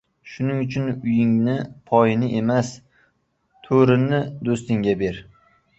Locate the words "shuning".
0.29-0.61